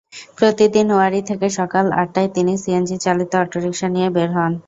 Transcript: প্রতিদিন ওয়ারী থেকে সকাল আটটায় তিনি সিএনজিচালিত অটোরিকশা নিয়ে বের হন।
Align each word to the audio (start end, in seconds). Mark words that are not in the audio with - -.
প্রতিদিন 0.37 0.87
ওয়ারী 0.91 1.21
থেকে 1.29 1.47
সকাল 1.59 1.85
আটটায় 2.01 2.29
তিনি 2.35 2.53
সিএনজিচালিত 2.63 3.31
অটোরিকশা 3.43 3.87
নিয়ে 3.95 4.09
বের 4.15 4.29
হন। 4.35 4.51